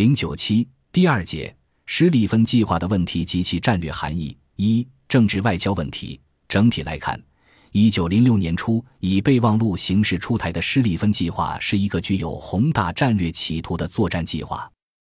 [0.00, 1.54] 零九七第二节
[1.84, 7.22] 施里芬计划的问题及其战略含义一政治外交问题整体来看，
[7.72, 14.66] 一九零六年初以备忘录形式出台的施里芬计划是一个具有宏大战略企图的作战计划。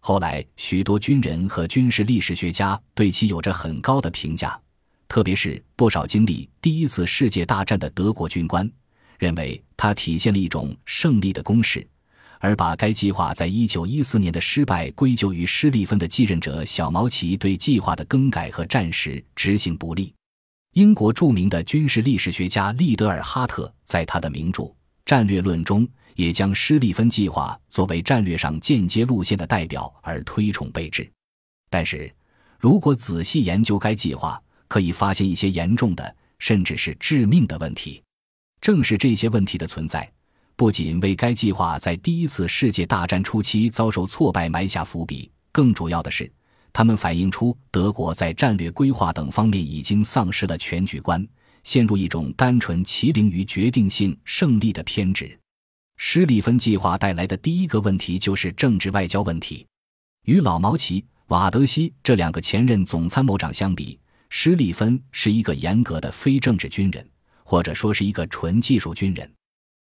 [0.00, 4.58] 后来，许多军人和军事历史学家对其有着很高的评价，
[5.06, 8.66] 特别是不少经历第一次世界大战的德国军官，
[9.18, 11.86] 认为它体现了一种胜利的攻势。
[12.42, 20.12] 而把该计划在一九一四年的失败归咎于施利芬的继任者小毛奇对计划的更改和战时执行不力。
[20.72, 24.62] 英国著名的军事历史学家利德尔哈特在他的名著
[25.06, 25.86] 《战略论》中，
[26.16, 31.08] 也将施利芬计划作为战略上间接路线的代表而推崇备至。
[31.70, 32.12] 但是，
[32.58, 38.02] 如果仔细研究该计划，可以发现一些严重的，甚至是致命的问题。
[38.60, 40.10] 正是这些问题的存在。
[40.56, 46.30] 不仅为该计划在第一次世界大战初期遭受挫败埋下伏笔，更主要的是，
[46.72, 51.26] 他们反映出德国在战略规划等方面已经丧失了全局观，
[51.64, 55.36] 陷入一种单纯麒麟于决定性胜利的偏执。
[55.96, 59.66] 施利芬计划带来的第一个问题就是政治外交问题。
[60.26, 63.98] 与老毛奇、瓦德西这两个前任总参谋长相比，
[64.28, 67.08] 施利芬是一个严格的非政治军人，
[67.44, 69.30] 或者说是一个纯技术军人。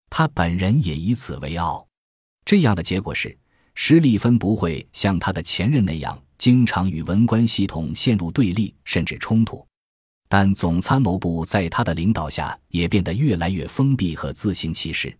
[0.09, 1.87] 他本人也以此为傲，
[2.43, 3.37] 这样的结果是，
[3.75, 9.63] 施利芬不会像他的前任那样经常与文官系统陷入对立甚至冲突，
[10.27, 15.15] 但总参谋部在他的领导下也变得越来越封闭和自行其事。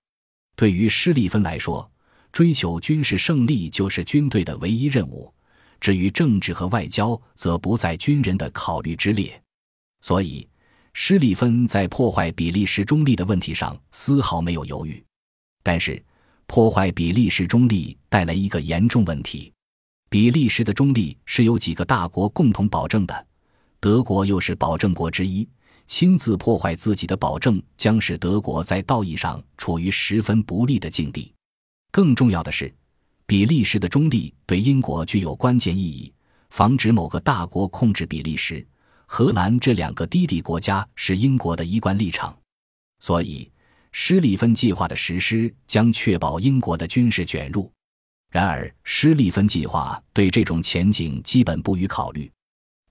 [0.56, 1.90] 对于施利芬来说，
[2.32, 5.32] 追求军事胜利就是军队的唯一任务，
[5.80, 9.40] 至于政治和外交则不在军人的考虑之列，
[10.02, 10.49] 所以。
[10.94, 15.04] 施利芬在破坏比利时中立的问题上丝毫没有犹豫，
[15.64, 16.02] 但是
[16.46, 19.54] 破坏比利时中立带来一个严重问题：
[20.10, 23.28] 比利时的中立是由几个大国共同保证的，
[23.80, 25.48] 德国又是保证国之一，
[25.86, 31.32] 亲自破坏自己的保证将使德国在道义上处于十分不利的境地。
[31.92, 32.74] 更重要的是，
[33.26, 36.12] 比利时的中立对英国具有关键意义，
[36.50, 38.66] 防止某个大国控制比利时。
[39.12, 42.38] 荷兰这两个低地国家是英国的一贯立场，
[43.00, 43.50] 所以
[43.92, 47.72] 施利芬计划的实施将确保英国的军事卷入。
[48.30, 52.32] 然而，施利芬计划对这种前景基本不予考虑。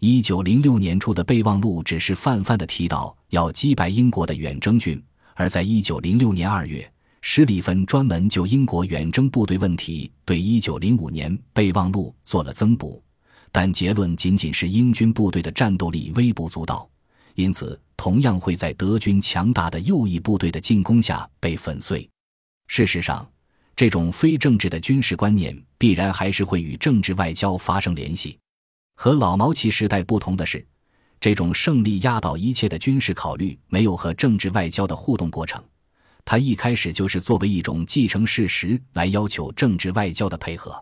[0.01, 5.01] 一九零六年初的备忘录只是泛泛的提到要击败英国的远征军，
[5.37, 6.93] 而在一九零六年二月，
[7.23, 13.01] 施利芬专门就英国远征部队问题对一九零五年备忘录做了增补。
[13.61, 16.89] 但结论仅仅是英军部队的战斗力微不足道，
[17.35, 22.09] 因此同样会在德军强大的右翼部队的进攻下被粉碎。
[22.69, 23.29] 事实上，
[23.75, 28.39] 这种非政治的军事观念必然还是会与政治外交发生联系。
[28.95, 30.65] 和老毛奇时代不同的是，
[31.19, 35.61] 这种胜利压倒一切的军事考虑没有和政治外交的互动过程，
[36.25, 40.81] 它一开始就是作为一种继承事实来要求政治外交的配合。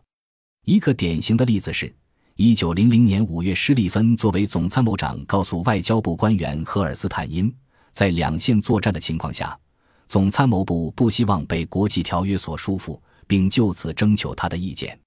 [0.67, 1.91] 一个典型的例子是。
[2.39, 7.51] 一九零零年五月，施利芬作为总参谋长，告诉外交部官员赫尔斯坦因，
[7.93, 9.59] 在两线作战的情况下，
[10.07, 14.99] 总参谋部不希望被国际条约所束缚，并就此征求他的意见。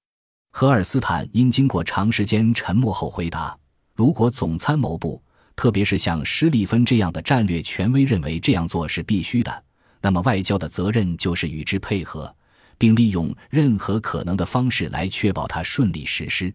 [0.54, 3.56] 赫尔斯坦因经过长时间沉默后回答
[3.94, 5.22] ：“如果总参谋部，
[5.56, 9.64] 特别是像施利芬这样的战略权威认为这样做是必须的，
[10.02, 12.36] 那么外交的责任就是与之配合，
[12.80, 16.52] 并利用任何可能的方式来确保它顺利实施。”